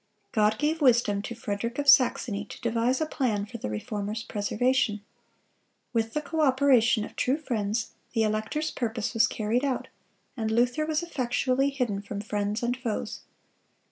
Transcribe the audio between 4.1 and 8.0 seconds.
preservation. With the co operation of true friends,